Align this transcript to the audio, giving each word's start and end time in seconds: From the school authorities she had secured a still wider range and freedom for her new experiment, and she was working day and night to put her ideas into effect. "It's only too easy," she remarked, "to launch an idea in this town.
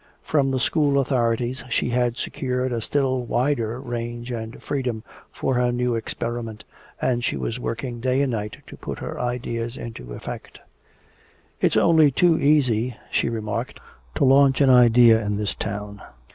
From 0.23 0.49
the 0.49 0.59
school 0.59 0.99
authorities 0.99 1.63
she 1.69 1.89
had 1.89 2.17
secured 2.17 2.73
a 2.73 2.81
still 2.81 3.21
wider 3.21 3.79
range 3.79 4.31
and 4.31 4.59
freedom 4.59 5.03
for 5.31 5.53
her 5.53 5.71
new 5.71 5.93
experiment, 5.93 6.65
and 6.99 7.23
she 7.23 7.37
was 7.37 7.59
working 7.59 7.99
day 7.99 8.23
and 8.23 8.31
night 8.31 8.57
to 8.65 8.77
put 8.77 8.97
her 8.97 9.19
ideas 9.19 9.77
into 9.77 10.13
effect. 10.15 10.59
"It's 11.59 11.77
only 11.77 12.09
too 12.09 12.39
easy," 12.39 12.97
she 13.11 13.29
remarked, 13.29 13.79
"to 14.15 14.23
launch 14.25 14.59
an 14.59 14.71
idea 14.71 15.23
in 15.23 15.37
this 15.37 15.53
town. 15.53 16.01